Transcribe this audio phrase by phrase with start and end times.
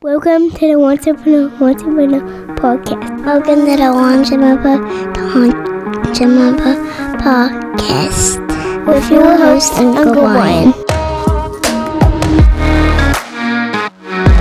[0.00, 2.20] Welcome to the Once Upon a Once Upon a
[2.54, 3.26] podcast.
[3.26, 10.68] Welcome to the Once Upon a Once Upon a podcast with your host Uncle Brian.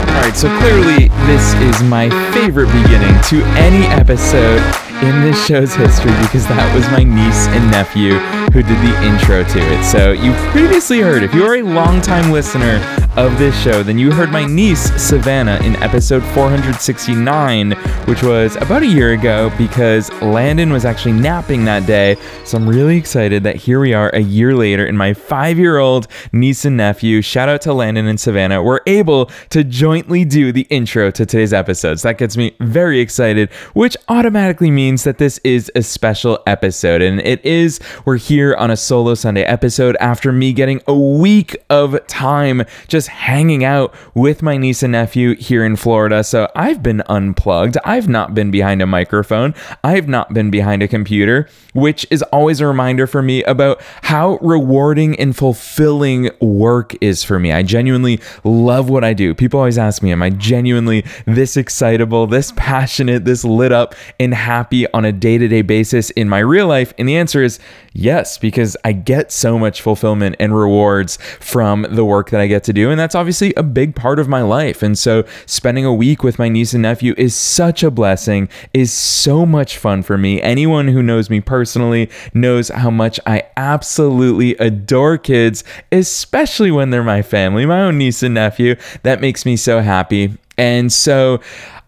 [0.06, 4.62] All right, so clearly this is my favorite beginning to any episode
[5.02, 8.20] in this show's history because that was my niece and nephew
[8.54, 9.84] who did the intro to it.
[9.84, 12.78] So you previously heard, if you are a longtime listener
[13.18, 17.72] of this show, then you heard my niece Savannah in episode 469,
[18.06, 22.16] which was about a year ago because Landon was actually napping that day.
[22.46, 25.80] So I'm really excited that here we are a year later and my five year
[25.80, 30.52] old niece and nephew, shout out to Landon and Savannah, were able to jointly do
[30.52, 32.00] the intro to today's episode.
[32.00, 37.02] So That gets me very excited, which automatically means that this is a special episode.
[37.02, 41.58] And it is, we're here on a solo Sunday episode after me getting a week
[41.72, 46.24] of time just hanging out with my niece and nephew here in Florida.
[46.24, 47.78] So I've been unplugged.
[47.84, 49.54] I've not been behind a microphone.
[49.84, 54.38] I've not been behind a computer, which is always a reminder for me about how
[54.42, 57.52] rewarding and fulfilling work is for me.
[57.52, 59.34] I genuinely love what I do.
[59.34, 64.34] People always ask me, am I genuinely this excitable, this passionate, this lit up and
[64.34, 66.94] happy on a day to day basis in my real life?
[66.98, 67.60] And the answer is
[67.94, 72.64] yes, because I get so much fulfillment and rewards from the work that I get
[72.66, 72.92] to do.
[72.92, 74.84] And that's obviously a big part of my life.
[74.84, 78.92] And so spending a week with my niece and nephew is such a blessing, is
[78.92, 80.42] so much fun for me.
[80.42, 87.04] Anyone who knows me personally knows how much I absolutely adore kids, especially when they're
[87.04, 88.76] my family, my own niece and nephew.
[89.04, 90.38] That makes me so happy.
[90.58, 91.40] And so,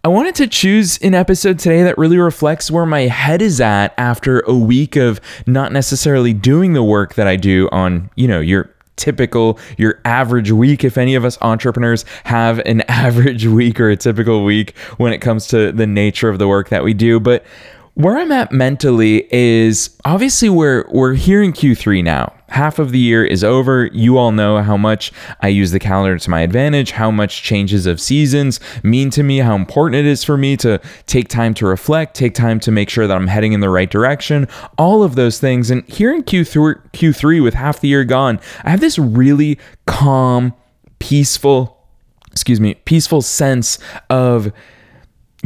[0.02, 3.92] I wanted to choose an episode today that really reflects where my head is at
[3.98, 8.40] after a week of not necessarily doing the work that I do on, you know,
[8.40, 10.84] your typical, your average week.
[10.84, 15.18] If any of us entrepreneurs have an average week or a typical week when it
[15.18, 17.18] comes to the nature of the work that we do.
[17.18, 17.44] But
[18.00, 22.32] where I'm at mentally is obviously we're we're here in Q3 now.
[22.48, 23.86] Half of the year is over.
[23.92, 27.86] You all know how much I use the calendar to my advantage, how much changes
[27.86, 31.66] of seasons mean to me, how important it is for me to take time to
[31.66, 34.48] reflect, take time to make sure that I'm heading in the right direction,
[34.78, 35.70] all of those things.
[35.70, 40.54] And here in Q3, Q3 with half the year gone, I have this really calm,
[40.98, 41.86] peaceful,
[42.32, 44.52] excuse me, peaceful sense of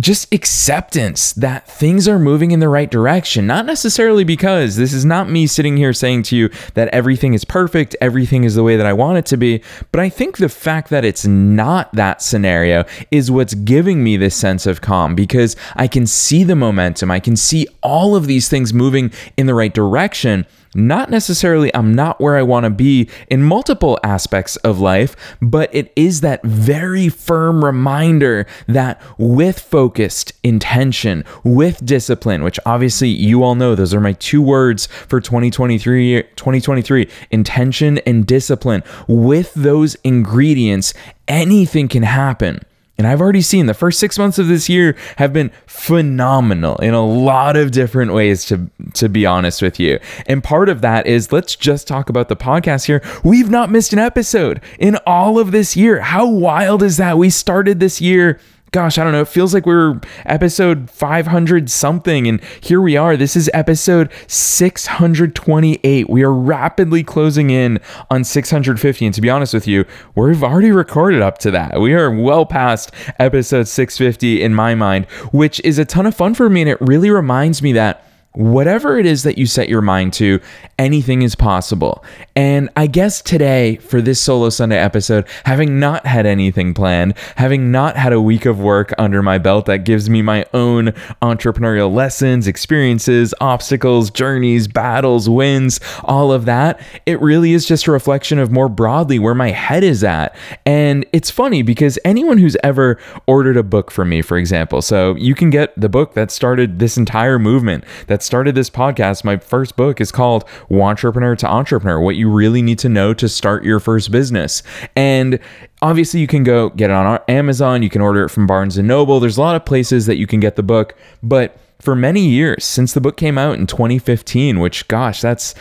[0.01, 3.47] just acceptance that things are moving in the right direction.
[3.47, 7.45] Not necessarily because this is not me sitting here saying to you that everything is
[7.45, 9.63] perfect, everything is the way that I want it to be,
[9.93, 14.35] but I think the fact that it's not that scenario is what's giving me this
[14.35, 18.49] sense of calm because I can see the momentum, I can see all of these
[18.49, 23.09] things moving in the right direction not necessarily I'm not where I want to be
[23.29, 30.33] in multiple aspects of life, but it is that very firm reminder that with focused
[30.43, 36.23] intention, with discipline, which obviously you all know those are my two words for 2023
[36.23, 38.83] 2023, intention and discipline.
[39.09, 40.95] With those ingredients,
[41.29, 42.61] anything can happen.
[42.97, 46.95] And I've already seen the first six months of this year have been phenomenal in
[46.95, 49.99] a lot of different ways, to, to be honest with you.
[50.27, 53.03] And part of that is let's just talk about the podcast here.
[53.25, 56.01] We've not missed an episode in all of this year.
[56.01, 57.19] How wild is that?
[57.19, 58.39] We started this year
[58.75, 62.27] gosh, I don't know, it feels like we're episode 500 something.
[62.27, 63.17] And here we are.
[63.17, 66.11] This is episode 628.
[66.11, 67.79] We are rapidly closing in
[68.11, 69.07] on 650.
[69.07, 69.85] And to be honest with you,
[70.17, 71.81] we've already recorded up to that.
[71.81, 72.91] We are well past
[73.21, 76.63] episode 650 in my mind, which is a ton of fun for me.
[76.63, 80.41] And it really reminds me that whatever it is that you set your mind to,
[80.77, 82.05] anything is possible.
[82.35, 87.71] And I guess today, for this Solo Sunday episode, having not had anything planned, having
[87.71, 90.87] not had a week of work under my belt that gives me my own
[91.23, 97.93] entrepreneurial lessons, experiences, obstacles, journeys, battles, wins, all of that, it really is just a
[97.93, 100.37] reflection of more broadly where my head is at.
[100.67, 105.15] And it's funny because anyone who's ever ordered a book from me, for example, so
[105.15, 109.37] you can get the book that started this entire movement, that started this podcast, my
[109.37, 113.65] first book is called Wantrepreneur to Entrepreneur What You Really Need to Know to Start
[113.65, 114.63] Your First Business.
[114.97, 115.39] And
[115.83, 118.89] obviously, you can go get it on Amazon, you can order it from Barnes and
[118.89, 119.21] Noble.
[119.21, 122.65] There's a lot of places that you can get the book, but for many years
[122.65, 125.55] since the book came out in 2015 which gosh that's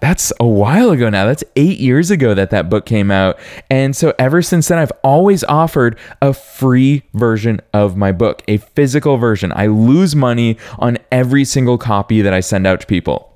[0.00, 1.26] that's a while ago now.
[1.26, 3.38] That's 8 years ago that that book came out.
[3.68, 8.58] And so ever since then I've always offered a free version of my book a
[8.58, 9.52] physical version.
[9.54, 13.31] I lose money on every single copy that I send out to people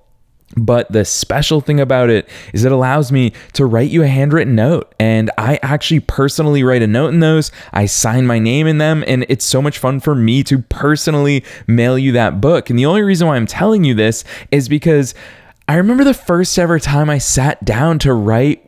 [0.56, 4.54] But the special thing about it is it allows me to write you a handwritten
[4.54, 4.94] note.
[5.00, 7.50] And I actually personally write a note in those.
[7.72, 9.02] I sign my name in them.
[9.06, 12.70] And it's so much fun for me to personally mail you that book.
[12.70, 14.22] And the only reason why I'm telling you this
[14.52, 15.14] is because
[15.68, 18.65] I remember the first ever time I sat down to write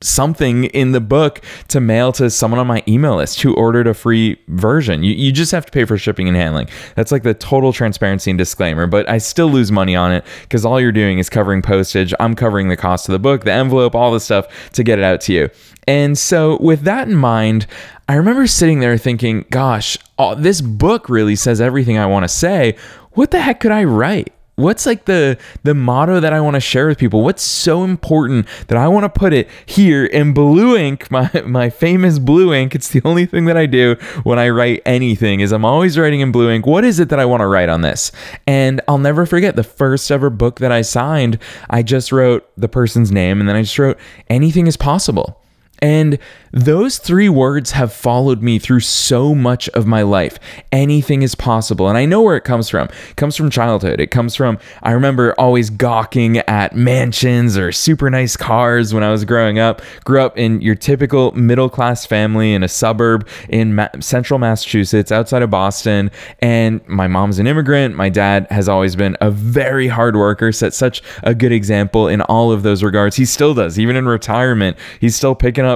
[0.00, 3.94] something in the book to mail to someone on my email list who ordered a
[3.94, 5.02] free version.
[5.02, 6.68] You, you just have to pay for shipping and handling.
[6.94, 10.64] That's like the total transparency and disclaimer, but I still lose money on it because
[10.64, 12.14] all you're doing is covering postage.
[12.20, 15.04] I'm covering the cost of the book, the envelope, all the stuff to get it
[15.04, 15.50] out to you.
[15.86, 17.66] And so, with that in mind,
[18.08, 22.28] I remember sitting there thinking, gosh, oh, this book really says everything I want to
[22.28, 22.76] say.
[23.12, 24.32] What the heck could I write?
[24.58, 27.22] What's like the the motto that I want to share with people?
[27.22, 31.70] What's so important that I want to put it here in blue ink, my my
[31.70, 32.74] famous blue ink.
[32.74, 33.94] It's the only thing that I do
[34.24, 36.66] when I write anything is I'm always writing in blue ink.
[36.66, 38.12] What is it that I want to write on this?
[38.46, 41.38] And I'll never forget the first ever book that I signed,
[41.70, 45.40] I just wrote the person's name and then I just wrote anything is possible.
[45.80, 46.18] And
[46.50, 50.38] those three words have followed me through so much of my life.
[50.72, 51.88] Anything is possible.
[51.88, 52.88] And I know where it comes from.
[53.10, 54.00] It comes from childhood.
[54.00, 59.10] It comes from, I remember always gawking at mansions or super nice cars when I
[59.10, 59.82] was growing up.
[60.04, 65.12] Grew up in your typical middle class family in a suburb in Ma- central Massachusetts
[65.12, 66.10] outside of Boston.
[66.40, 67.94] And my mom's an immigrant.
[67.94, 72.22] My dad has always been a very hard worker, set such a good example in
[72.22, 73.16] all of those regards.
[73.16, 74.76] He still does, even in retirement.
[75.00, 75.67] He's still picking up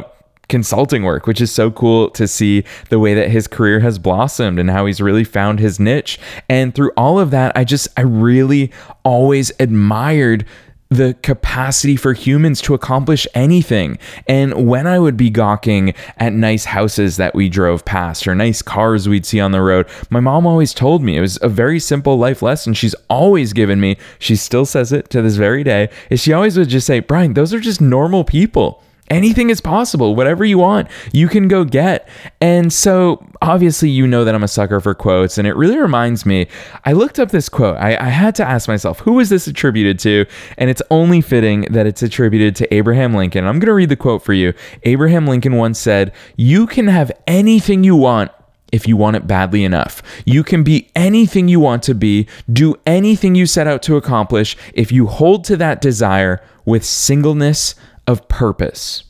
[0.53, 4.59] consulting work, which is so cool to see the way that his career has blossomed
[4.59, 6.19] and how he's really found his niche.
[6.47, 8.71] And through all of that, I just, I really
[9.03, 10.45] always admired
[10.91, 13.97] the capacity for humans to accomplish anything.
[14.29, 18.61] And when I would be gawking at nice houses that we drove past or nice
[18.61, 21.81] cars we'd see on the road, my mom always told me it was a very
[21.81, 23.97] simple life lesson she's always given me.
[24.19, 25.89] She still says it to this very day.
[26.11, 28.83] Is she always would just say, Brian, those are just normal people
[29.13, 30.17] anything is possible.
[30.17, 32.09] Whatever you want, you can go get.
[32.41, 35.39] And so, obviously, you know that I'm a sucker for quotes.
[35.39, 36.49] And it really reminds me,
[36.85, 37.77] I looked up this quote.
[37.77, 40.25] I, I had to ask myself, who is this attributed to?
[40.57, 43.47] And it's only fitting that it's attributed to Abraham Lincoln.
[43.47, 44.55] I'm going to read the quote for you.
[44.85, 48.33] Abraham Lincoln once said, You can have anything you want
[48.73, 50.03] if you want it badly enough.
[50.25, 54.57] You can be anything you want to be, do anything you set out to accomplish
[54.73, 57.75] if you hold to that desire with singleness
[58.07, 59.05] of purpose.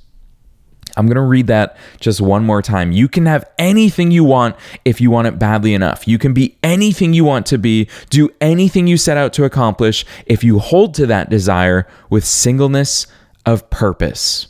[0.97, 2.93] I'm going to read that just one more time.
[2.93, 6.07] You can have anything you want if you want it badly enough.
[6.07, 10.05] You can be anything you want to be, do anything you set out to accomplish
[10.27, 13.07] if you hold to that desire with singleness
[13.47, 14.49] of purpose.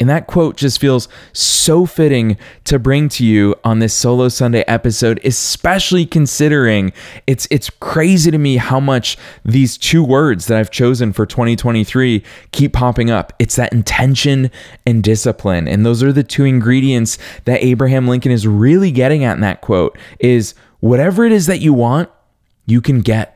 [0.00, 4.64] And that quote just feels so fitting to bring to you on this solo Sunday
[4.66, 6.92] episode, especially considering
[7.28, 12.24] it's it's crazy to me how much these two words that I've chosen for 2023
[12.50, 13.32] keep popping up.
[13.38, 14.50] It's that intention
[14.84, 15.68] and discipline.
[15.68, 19.60] And those are the two ingredients that Abraham Lincoln is really getting at in that
[19.60, 22.10] quote is whatever it is that you want,
[22.66, 23.33] you can get.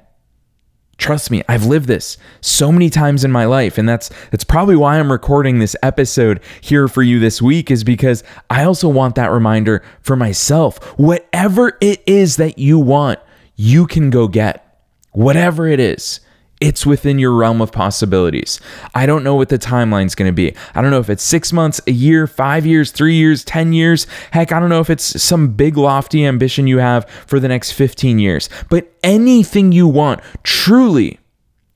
[0.98, 4.74] Trust me, I've lived this so many times in my life and that's that's probably
[4.74, 9.14] why I'm recording this episode here for you this week is because I also want
[9.14, 10.82] that reminder for myself.
[10.98, 13.20] Whatever it is that you want,
[13.54, 14.64] you can go get.
[15.12, 16.18] Whatever it is.
[16.60, 18.60] It's within your realm of possibilities.
[18.94, 20.55] I don't know what the timeline's going to be.
[20.75, 24.06] I don't know if it's six months, a year, five years, three years, 10 years.
[24.32, 27.72] Heck, I don't know if it's some big, lofty ambition you have for the next
[27.72, 28.48] 15 years.
[28.69, 31.20] But anything you want, truly,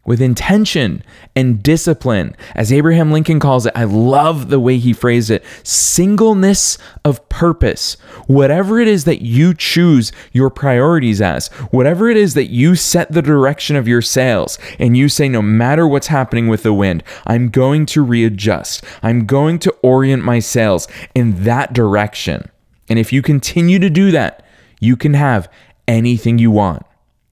[0.05, 1.03] with intention
[1.37, 2.35] and discipline.
[2.55, 7.95] As Abraham Lincoln calls it, I love the way he phrased it singleness of purpose.
[8.27, 13.13] Whatever it is that you choose your priorities as, whatever it is that you set
[13.13, 17.05] the direction of your sails, and you say, no matter what's happening with the wind,
[17.27, 22.51] I'm going to readjust, I'm going to orient my sails in that direction.
[22.89, 24.45] And if you continue to do that,
[24.81, 25.49] you can have
[25.87, 26.85] anything you want.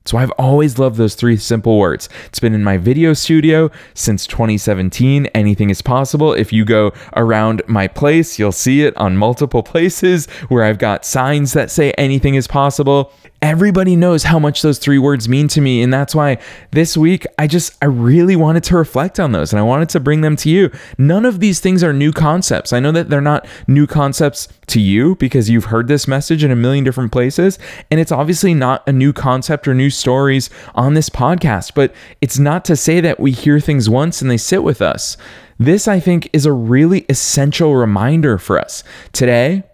[0.06, 2.08] So I've always loved those three simple words.
[2.26, 5.26] It's been in my video studio since 2017.
[5.26, 6.32] Anything is possible.
[6.32, 11.04] If you go around my place, you'll see it on multiple places where I've got
[11.04, 15.60] signs that say anything is possible everybody knows how much those three words mean to
[15.60, 16.36] me and that's why
[16.72, 19.98] this week i just i really wanted to reflect on those and i wanted to
[19.98, 20.70] bring them to you.
[20.98, 22.72] None of these things are new concepts.
[22.72, 26.50] I know that they're not new concepts to you because you've heard this message in
[26.50, 27.58] a million different places
[27.90, 32.38] and it's obviously not a new concept or new stories on this podcast but it's
[32.38, 35.16] not to say that we hear things once and they sit with us.
[35.58, 38.84] This i think is a really essential reminder for us.
[39.12, 39.64] Today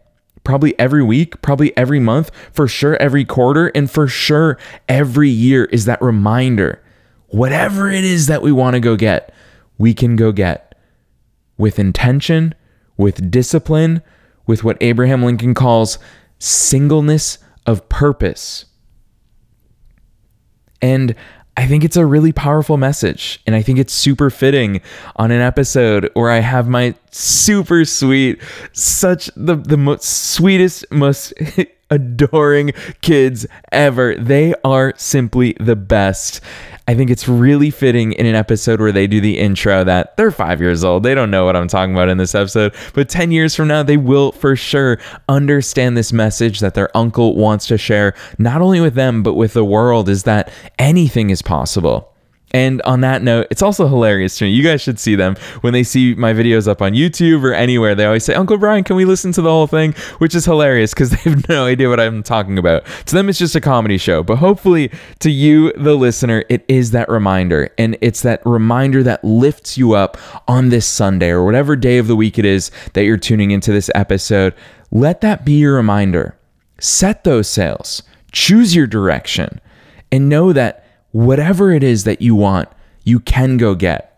[0.47, 4.57] probably every week, probably every month, for sure every quarter, and for sure
[4.89, 6.81] every year is that reminder.
[7.29, 9.33] whatever it is that we want to go get,
[9.79, 10.75] we can go get
[11.59, 12.55] with intention,
[12.97, 14.03] with discipline,
[14.47, 15.99] with what Abraham Lincoln calls
[16.39, 18.67] singleness of purpose.
[20.81, 21.15] And
[21.57, 23.41] I think it's a really powerful message.
[23.47, 24.83] And I think it's super fitting
[25.17, 28.41] on an episode where I have my super sweet,
[28.73, 31.33] such the, the most sweetest, most
[31.91, 34.15] adoring kids ever.
[34.17, 36.41] They are simply the best.
[36.89, 40.31] I think it's really fitting in an episode where they do the intro that they're
[40.31, 41.03] five years old.
[41.03, 43.83] They don't know what I'm talking about in this episode, but 10 years from now,
[43.83, 48.81] they will for sure understand this message that their uncle wants to share, not only
[48.81, 52.16] with them, but with the world is that anything is possible.
[52.57, 54.51] And on that note, it's also hilarious to me.
[54.51, 57.95] You guys should see them when they see my videos up on YouTube or anywhere.
[57.95, 59.93] They always say, Uncle Brian, can we listen to the whole thing?
[60.21, 62.87] Which is hilarious because they have no idea what I'm talking about.
[63.05, 64.23] To them, it's just a comedy show.
[64.23, 67.69] But hopefully, to you, the listener, it is that reminder.
[67.77, 70.17] And it's that reminder that lifts you up
[70.49, 73.71] on this Sunday or whatever day of the week it is that you're tuning into
[73.71, 74.55] this episode.
[74.91, 76.39] Let that be your reminder.
[76.79, 79.61] Set those sails, choose your direction,
[80.11, 80.86] and know that
[81.17, 82.69] whatever it is that you want,
[83.03, 84.13] you can go get.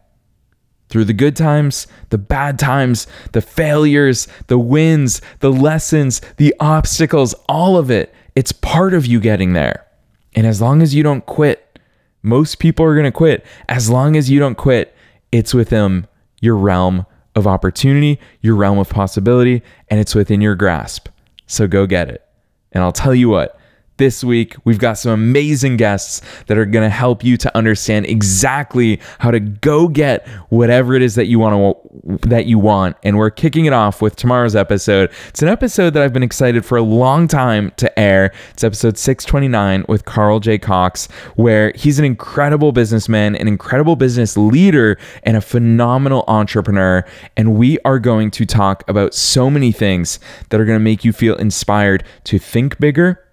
[0.88, 7.35] Through the good times, the bad times, the failures, the wins, the lessons, the obstacles,
[7.49, 9.87] all of it, it's part of you getting there.
[10.35, 11.78] And as long as you don't quit,
[12.23, 13.47] most people are going to quit.
[13.69, 14.95] As long as you don't quit,
[15.31, 16.09] it's within
[16.40, 21.09] your realm of opportunity, your realm of possibility, and it's within your grasp.
[21.47, 22.26] So go get it.
[22.73, 23.58] And I'll tell you what,
[23.99, 28.07] this week, we've got some amazing guests that are going to help you to understand
[28.07, 31.76] exactly how to go get whatever it is that you want
[32.23, 32.97] that you want.
[33.02, 35.12] And we're kicking it off with tomorrow's episode.
[35.28, 38.33] It's an episode that I've been excited for a long time to air.
[38.52, 40.59] It's episode 629 with Carl J.
[40.59, 47.05] Cox, where he's an incredible businessman, an incredible business leader, and a phenomenal entrepreneur.
[47.37, 51.05] And we are going to talk about so many things that are going to make
[51.05, 53.25] you feel inspired to think bigger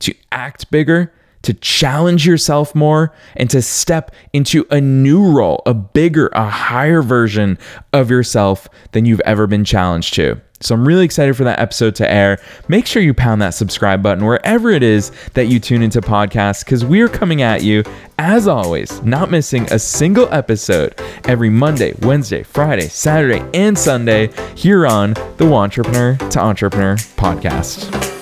[0.00, 5.74] to act bigger, to challenge yourself more, and to step into a new role, a
[5.74, 7.58] bigger, a higher version
[7.92, 10.40] of yourself than you've ever been challenged to.
[10.60, 12.38] So I'm really excited for that episode to air.
[12.68, 16.64] Make sure you pound that subscribe button wherever it is that you tune into podcasts
[16.64, 17.82] because we're coming at you,
[18.18, 24.86] as always, not missing a single episode every Monday, Wednesday, Friday, Saturday, and Sunday here
[24.86, 28.13] on the Wantrepreneur to Entrepreneur podcast.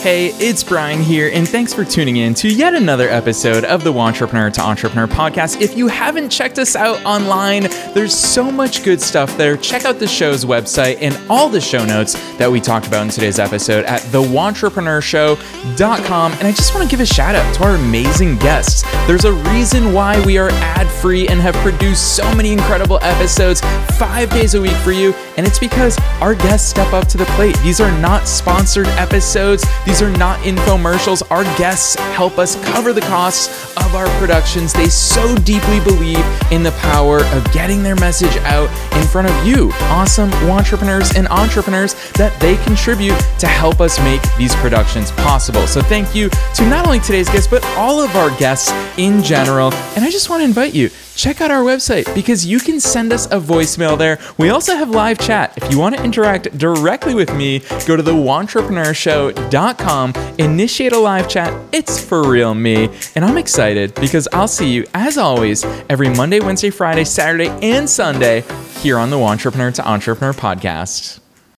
[0.00, 3.92] Hey, it's Brian here, and thanks for tuning in to yet another episode of the
[3.92, 5.60] Wantrepreneur to Entrepreneur podcast.
[5.60, 7.64] If you haven't checked us out online,
[7.94, 9.56] there's so much good stuff there.
[9.56, 13.08] Check out the show's website and all the show notes that we talked about in
[13.08, 16.32] today's episode at thewantrepreneurshow.com.
[16.32, 18.84] And I just want to give a shout out to our amazing guests.
[19.08, 23.60] There's a reason why we are ad free and have produced so many incredible episodes
[23.98, 27.26] five days a week for you, and it's because our guests step up to the
[27.36, 27.58] plate.
[27.64, 29.64] These are not sponsored episodes.
[29.88, 31.22] These are not infomercials.
[31.30, 34.74] Our guests help us cover the costs of our productions.
[34.74, 39.46] They so deeply believe in the power of getting their message out in front of
[39.46, 45.66] you, awesome wantrepreneurs and entrepreneurs, that they contribute to help us make these productions possible.
[45.66, 49.72] So thank you to not only today's guests, but all of our guests in general.
[49.94, 53.12] And I just want to invite you check out our website because you can send
[53.12, 54.20] us a voicemail there.
[54.38, 55.52] We also have live chat.
[55.56, 61.52] If you want to interact directly with me, go to thewantrepreneurshow.com, initiate a live chat.
[61.72, 62.88] It's for real me.
[63.16, 67.90] And I'm excited because I'll see you, as always, every Monday, Wednesday, Friday, Saturday, and
[67.90, 68.44] Sunday
[68.78, 71.18] here on the Wantrepreneur to Entrepreneur podcast.